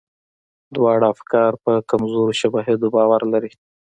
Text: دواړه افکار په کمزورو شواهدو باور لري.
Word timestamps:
دواړه 0.75 1.05
افکار 1.13 1.51
په 1.63 1.71
کمزورو 1.89 2.33
شواهدو 2.41 2.85
باور 2.95 3.21
لري. 3.33 3.51